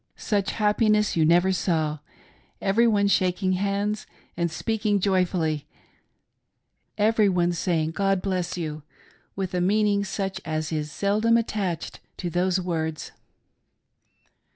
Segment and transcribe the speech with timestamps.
[0.15, 1.99] Such happiness you never saw—
[2.59, 5.67] everyone shaking hands and speaking joyfully—
[7.07, 8.81] everyone saying' God bless you'
[9.35, 13.11] with a meaning such as is sddom attached to those words.